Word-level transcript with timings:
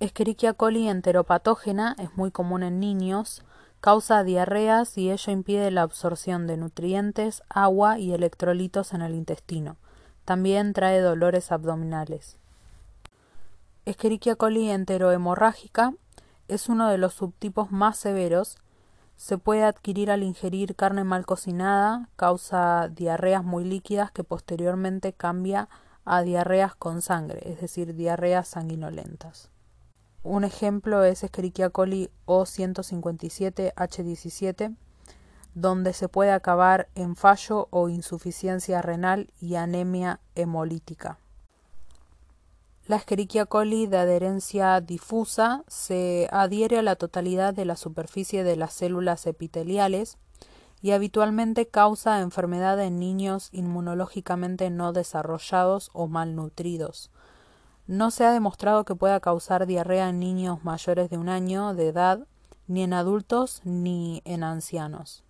Escherichia 0.00 0.52
coli 0.54 0.88
enteropatógena 0.88 1.96
es 1.98 2.16
muy 2.16 2.30
común 2.30 2.62
en 2.62 2.78
niños, 2.78 3.42
causa 3.80 4.22
diarreas 4.22 4.96
y 4.96 5.10
ello 5.10 5.32
impide 5.32 5.72
la 5.72 5.82
absorción 5.82 6.46
de 6.46 6.56
nutrientes, 6.56 7.42
agua 7.48 7.98
y 7.98 8.12
electrolitos 8.12 8.94
en 8.94 9.02
el 9.02 9.16
intestino. 9.16 9.76
También 10.24 10.72
trae 10.72 11.00
dolores 11.00 11.50
abdominales. 11.50 12.36
Escherichia 13.86 14.36
coli 14.36 14.70
enterohemorrágica 14.70 15.92
es 16.46 16.68
uno 16.68 16.88
de 16.88 16.98
los 16.98 17.14
subtipos 17.14 17.72
más 17.72 17.98
severos. 17.98 18.56
Se 19.16 19.36
puede 19.36 19.64
adquirir 19.64 20.12
al 20.12 20.22
ingerir 20.22 20.76
carne 20.76 21.02
mal 21.02 21.26
cocinada, 21.26 22.08
causa 22.14 22.86
diarreas 22.86 23.42
muy 23.42 23.64
líquidas 23.64 24.12
que 24.12 24.22
posteriormente 24.22 25.12
cambia 25.12 25.68
a 26.04 26.22
diarreas 26.22 26.76
con 26.76 27.02
sangre, 27.02 27.40
es 27.50 27.60
decir, 27.60 27.96
diarreas 27.96 28.46
sanguinolentas. 28.46 29.50
Un 30.30 30.44
ejemplo 30.44 31.04
es 31.04 31.24
Escherichia 31.24 31.70
coli 31.70 32.10
O157H17, 32.26 34.76
donde 35.54 35.94
se 35.94 36.10
puede 36.10 36.32
acabar 36.32 36.90
en 36.94 37.16
fallo 37.16 37.68
o 37.70 37.88
insuficiencia 37.88 38.82
renal 38.82 39.32
y 39.40 39.54
anemia 39.54 40.20
hemolítica. 40.34 41.18
La 42.86 42.96
Escherichia 42.96 43.46
coli 43.46 43.86
de 43.86 43.96
adherencia 43.96 44.78
difusa 44.82 45.64
se 45.66 46.28
adhiere 46.30 46.78
a 46.78 46.82
la 46.82 46.96
totalidad 46.96 47.54
de 47.54 47.64
la 47.64 47.76
superficie 47.76 48.44
de 48.44 48.56
las 48.56 48.74
células 48.74 49.26
epiteliales 49.26 50.18
y 50.82 50.90
habitualmente 50.90 51.68
causa 51.68 52.20
enfermedad 52.20 52.78
en 52.84 52.98
niños 52.98 53.48
inmunológicamente 53.50 54.68
no 54.68 54.92
desarrollados 54.92 55.88
o 55.94 56.06
malnutridos, 56.06 57.10
no 57.88 58.10
se 58.10 58.24
ha 58.24 58.32
demostrado 58.32 58.84
que 58.84 58.94
pueda 58.94 59.18
causar 59.18 59.66
diarrea 59.66 60.10
en 60.10 60.20
niños 60.20 60.62
mayores 60.62 61.08
de 61.08 61.16
un 61.16 61.30
año 61.30 61.72
de 61.74 61.88
edad, 61.88 62.26
ni 62.66 62.82
en 62.82 62.92
adultos 62.92 63.62
ni 63.64 64.20
en 64.26 64.44
ancianos. 64.44 65.24